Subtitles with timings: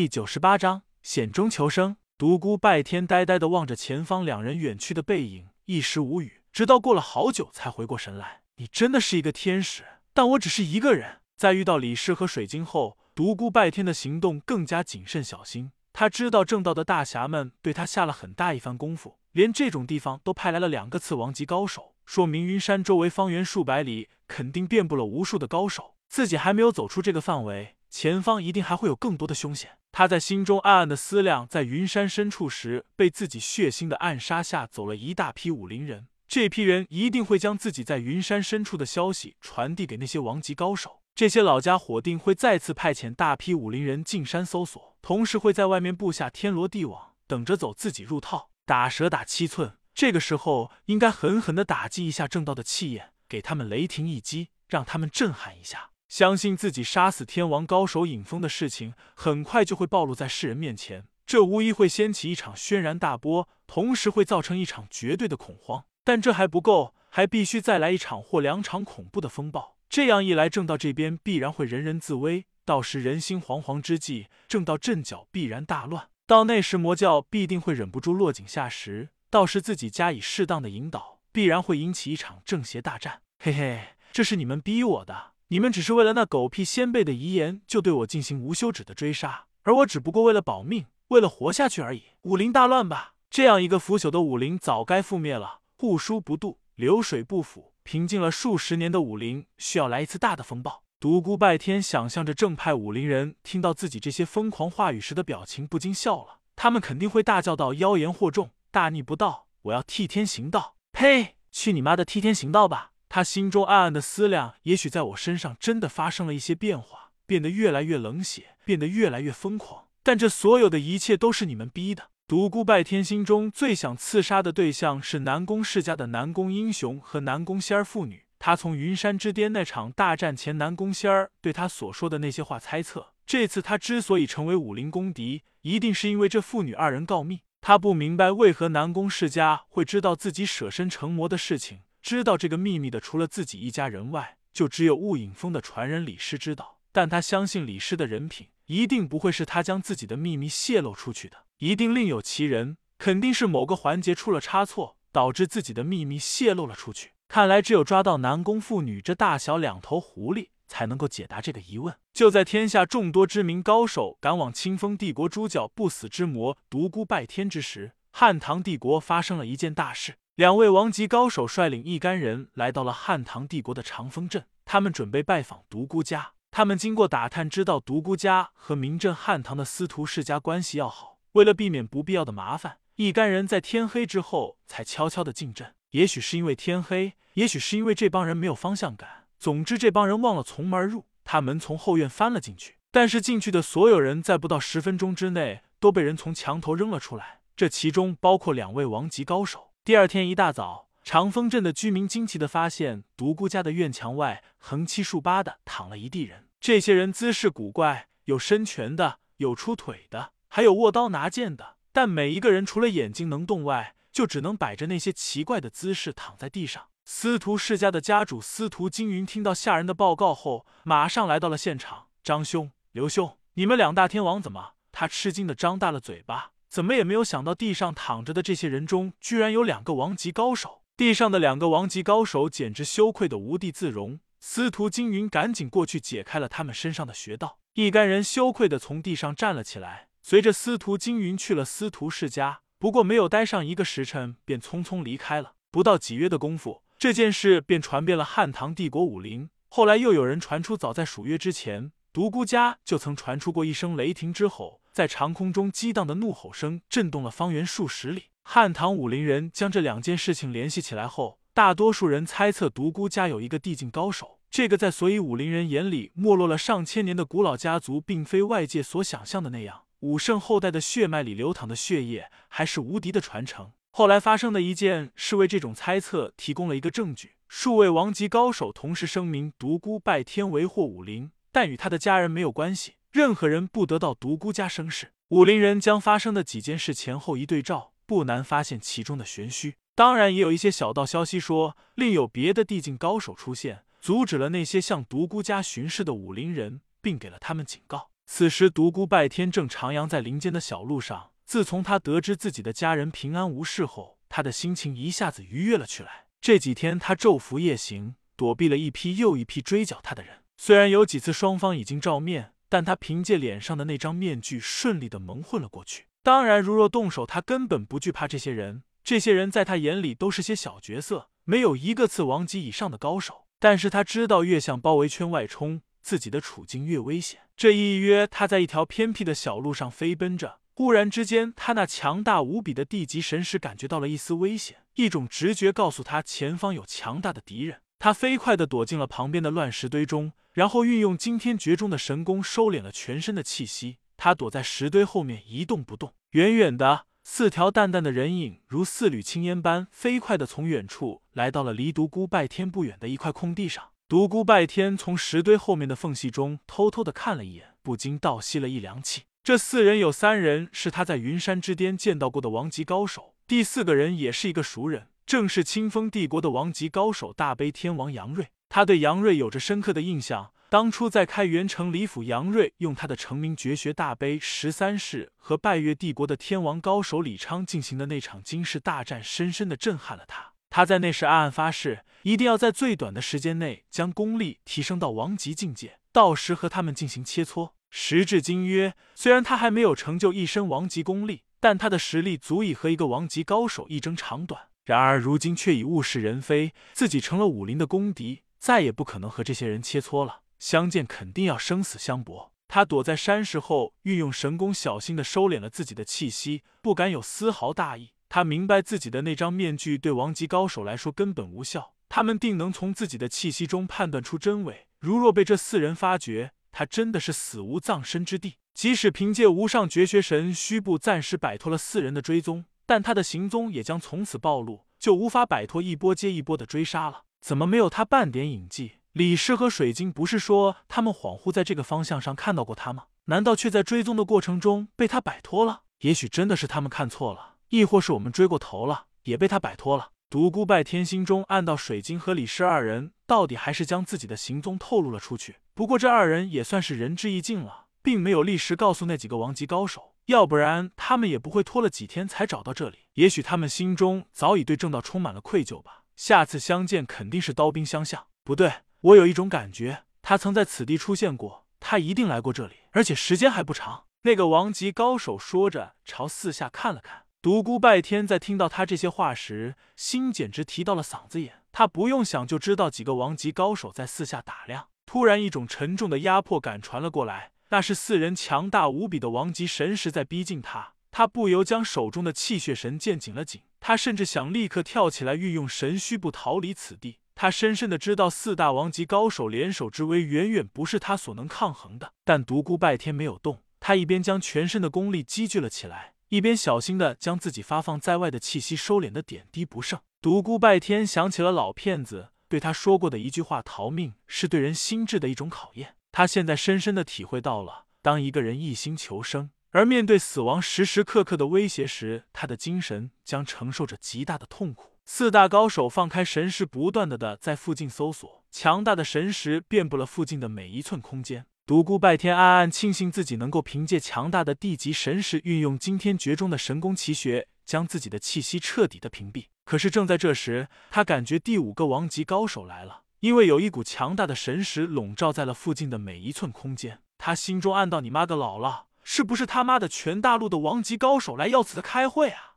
[0.00, 1.98] 第九十八章险中求生。
[2.16, 8.40] 独孤拜天呆呆的望着前方两人远去的背影，一时无语，直到过了好久才回过神来。
[8.56, 9.84] 你真的是一个天使，
[10.14, 11.18] 但我只是一个人。
[11.36, 15.70] 在遇到李氏和水晶后，独孤拜天的行动更加谨慎小心。
[15.92, 25.96] 他知道正道的大侠们对他下了很大一番功夫，连这种地方都派来了两个次王级高手，说明云山周围方圆数百里肯定遍布了无数的高手。
[26.08, 29.76] 自己还没有走出这个范围，前方一定还会有更多的凶险。
[29.92, 41.00] 他在心中暗暗的思量，在云山深处时被自己血腥的暗杀下走了一大批武林人，这批人一定会将自己在云山深处的消息传递给那些王级高手。
[41.14, 48.50] 这些老家伙定会再次派遣大批武林人进山搜索，同时会在外面布下天罗地网，等着走自己入套。
[48.64, 55.89] 打蛇打七寸，这个时候应该狠狠的打击一下正道的气焰，给他们雷霆一击，让他们震撼一下。
[56.10, 65.84] 相信自己杀死天王高手尹峰的事情，很快就会暴露在世人面前，这无疑会掀起一场轩然大波，同时会造成一场绝对的恐慌。
[66.02, 69.76] 但这还不够，还必须再来一场或两场恐怖的风暴。
[69.88, 76.08] 这样一来，正道这边必然会人人自危，到时人心惶惶之际，正道阵脚必然大乱。
[76.26, 83.22] 到那时，魔教必定会忍不住落井下石，到时自己加以适当的引导，必然会引起一场正邪大战。
[83.38, 92.04] 嘿嘿，这是你们逼我的，你们只是为了那狗屁先辈的遗言，就对我进行无休止的追杀，而我只不过为了保命，为了活下去而已。
[92.22, 97.72] 武林大乱吧，这样一个腐朽的武林早该覆灭了，户枢不渡，流水不腐。
[97.82, 100.84] 平静了数十年的武林需要来一次大的风暴。
[101.00, 106.38] 独孤拜天想象着正派武林人听到自己这些疯狂话语时的表情，不禁笑了。
[106.54, 109.48] 他们肯定会大叫道：“妖言惑众，大逆不道！
[109.62, 111.34] 我要替天行道！”呸！
[111.50, 112.92] 去你妈的替天行道吧！
[113.12, 119.88] 他心中暗暗的思量：也许在我身上真的发生了一些变化，变得越来越冷血，变得越来越疯狂。
[120.04, 122.10] 但这所有的一切都是你们逼的。
[122.28, 128.26] 独孤拜天心中最想刺杀的对象是南宫世家的南宫英雄和南宫仙儿父女。
[128.38, 137.40] 他从云山之巅那场大战前，南宫仙儿对他所说的那些话猜测，这次他之所以成为武林公敌，一定是因为这父女二人告密。
[137.60, 146.78] 他不明白为何南宫世家会知道自己舍身成魔的事情，知道这个秘密的除了自己一家人外，就只有雾隐峰的传人李师知道。
[146.92, 151.44] 但他相信李师的人品，一定不会是他将自己的秘密泄露出去的。
[151.58, 157.12] 一定另有其人，肯定是某个环节出了差错，导致自己的秘密泄露了出去。
[157.28, 161.94] 看来只有抓到南宫妇女这大小两头狐狸，才能够解答这个疑问。
[162.12, 170.14] 就在天下众多知名高手赶往清风帝国诛剿不死之魔独孤拜天之时，汉唐帝国发生了一件大事。
[170.40, 176.32] 两位王级高手率领一干人来到了汉唐帝国的长风镇，他们准备拜访独孤家。
[176.50, 181.18] 他们经过打探，知道独孤家和名震汉唐的司徒世家关系要好。
[181.32, 185.74] 为了避免不必要的麻烦，一干人在天黑之后才悄悄的进镇。
[185.90, 189.26] 也许是因为天黑，也许是因为这帮人没有方向感。
[189.38, 192.78] 总之，这帮人忘了从门而入，他们从后院翻了进去。
[192.90, 199.66] 但是进去的所有人在不到十分钟之内都被人从墙头扔了出来，这其中包括两位王级高手。
[199.82, 206.48] 第二天一大早，长风镇的居民惊奇的发现，独孤家的院墙外横七竖八的躺了一地人。
[206.60, 210.32] 这些人姿势古怪，有伸拳的，有出腿的。
[210.48, 216.88] 还有握刀拿剑的，但每一个人除了眼睛能动外，就只能摆着那些奇怪的姿势躺在地上。
[217.06, 222.08] 司徒世家的家主司徒金云听到下人的报告后，马上来到了现场。
[222.22, 224.74] 张兄、刘兄，你们两大天王怎么？
[224.92, 230.82] 他吃惊的张大了嘴巴，怎么也没有想到地上躺着的这些人中，居然有两个王级高手。
[230.96, 234.20] 地上的两个王级高手简直羞愧的无地自容。
[234.38, 240.10] 司徒金云赶紧过去解开了他们身上的穴道，一干人羞愧的从地上站了起来。
[240.22, 245.54] 随着司徒金云去了司徒世家，不过没有待上一个时辰，便匆匆离开了。
[245.72, 249.50] 不到几月的功夫，这件事便传遍了汉唐帝国武林。
[249.66, 258.24] 后来又有人传出，早在数月之前，独孤家就曾传出过一声雷霆之吼，在长空中激荡的怒吼声震动了方圆数十里。
[258.42, 264.38] 汉唐武林人将这两件事情联系起来后，大多数人猜测独孤家有一个地境高手。
[264.50, 269.82] 这个在所以武林人眼里没落了上千年的古老家族，并非外界所想象的那样。
[270.00, 273.70] 武圣后代的血脉里流淌的血液，还是无敌的传承。
[273.90, 277.32] 后来发生的一件事，为这种猜测提供了一个证据。
[277.46, 285.12] 数位王级高手同时声明，独孤拜天为祸武林，但与他的家人没有关系，任何人不得到独孤家生事。
[285.28, 289.76] 武林人将发生的几件事前后一对照，不难发现其中的玄虚。
[289.94, 298.10] 当然，也有一些小道消息说，另有别的地境高手出现，阻止了那些向独孤家巡视的武林人，并给了他们警告。
[298.26, 301.30] 此时独孤拜天正徜徉在林间的小路上。
[301.44, 306.26] 自从他得知自己的家人平安无事后，他的心情一下子愉悦了起来。
[306.40, 310.44] 这几天他昼伏夜行，躲避了一批又一批追剿他的人。
[310.56, 316.06] 虽然有几次双方已经照面，但他凭借脸上的那张面具顺利的蒙混了过去。
[316.22, 318.84] 当然，如若动手，他根本不惧怕这些人。
[319.02, 323.46] 这些人在他眼里都是些小角色，没有一个次王级以上的高手。
[323.58, 327.40] 但是他知道，越向包围圈外冲，自己的处境越危险。
[327.56, 330.60] 这一约，他在一条偏僻的小路上飞奔着。
[330.74, 337.80] 忽然之间，他那强大无比的地级神识感觉到了一丝危险，一种直觉告诉他前方有强大的敌人。
[338.02, 343.98] 他飞快地躲进了旁边的乱石堆中，然后运用惊天绝中的神功收敛了全身的气息。
[344.16, 346.14] 他躲在石堆后面一动不动。
[346.30, 353.90] 远远的，四条淡淡的人影如四缕青烟般飞快地从远处来到了离独孤拜天不远的一块空地上。
[354.08, 359.24] 独孤拜天从石堆后面的缝隙中偷偷地看了一眼，不禁倒吸了一凉气。
[359.42, 368.48] 这四人有三人是他在云山之巅见到过的王级高手，第四个人也是一个熟人，正是清风帝国的王级高手大悲天王杨瑞。
[368.68, 380.52] 他对杨瑞有着深刻的印象，当初在开元城李府，杨瑞用他的成名绝学大悲十三式和拜月帝国的天王高手李昌进行的那场惊世大战，深深的震撼了他。
[380.70, 387.72] 他在那时暗暗发誓，一定要在最短的时间内将功力提升到王级境界，到时和他们进行切磋。
[387.90, 394.68] 时至今约，虽然他还没有成就一身王级功力，但他的实力足以和一个王级高手一争长短。
[394.90, 400.40] 然而如今却已物是人非，自己成了武林的公敌，再也不可能和这些人切磋了。
[400.58, 402.52] 相见肯定要生死相搏。
[402.66, 408.10] 他躲在山石后，运用神功，小心的收敛了自己的气息，不敢有丝毫大意。
[408.28, 414.88] 他明白自己的那张面具对王级高手来说根本无效，他们定能从自己的气息中判断出真伪。
[414.98, 418.56] 如若被这四人发觉，他真的是死无葬身之地。
[418.74, 427.22] 即使凭借无上绝学神虚步暂时摆脱了四人的追踪，但他的行踪也将从此暴露，就无法摆脱一波接一波的追杀了。
[427.40, 428.94] 怎么没有他半点影迹？
[429.12, 433.04] 李师和水晶不是说他们恍惚在这个方向上看到过他吗？
[433.26, 435.82] 难道却在追踪的过程中被他摆脱了？
[436.00, 440.08] 也许真的是他们看错了，亦或是我们追过头了，也被他摆脱了。
[440.28, 445.58] 独孤拜天心中暗道：水晶和李师二人到底还是将自己的行踪透露了出去。
[445.74, 453.00] 不过这二人也算是仁至义尽了，并没有立时告诉那几个王级高手，要不然他们也不会拖了几天才找到这里。
[453.14, 456.04] 也许他们心中早已对正道充满了愧疚吧。
[456.16, 458.26] 下次相见肯定是刀兵相向。
[458.42, 464.04] 不对，我有一种感觉，他曾在此地出现过，他一定来过这里，而且时间还不长。
[464.22, 467.24] 那个王级高手说着，朝四下看了看。
[467.42, 471.62] 独孤拜天在听到他这些话时，心简直提到了嗓子眼。
[471.72, 474.88] 他不用想就知道几个王级高手在四下打量。
[475.06, 480.92] 突然，一种沉重的压迫感传了过来，那是四人强大无比的王级神识在逼近他。
[481.10, 483.62] 他不由将手中的气血神剑紧了紧。
[483.80, 487.18] 他甚至想立刻跳起来，运用神虚步逃离此地。
[487.34, 492.12] 他深深的知道，四大王级高手联手之威，远远不是他所能抗衡的。
[492.24, 496.14] 但独孤拜天没有动，他一边将全身的功力积聚了起来。
[496.28, 499.98] 一边小心的将自己发放在外的气息收敛的点滴不剩。
[500.20, 514.96] 独孤拜天想起了老骗子对他说过的一句话：“逃命是对人心智的一种考验。”他现在深深的体会到了，当一个人一心求生，而面对死亡时时刻刻的威胁时，他的精神将承受着极大的痛苦。
[515.04, 521.46] 四大高手放开神识，不断的的在附近搜索，强大的神识遍布了附近的每一寸空间。
[521.66, 529.46] 独孤拜天暗暗庆幸自己能够凭借强大的地级神识，运用惊天绝中的神功奇学，将自己的气息彻底的屏蔽。
[529.64, 537.00] 可是正在这时，他感觉第五个王级高手来了，因为有一股强大的神识笼罩在了附近的每一寸空间。
[537.18, 542.49] 他心中暗道：“你妈个老了，是不是他妈的全大陆的王级高手来要此的开会啊？”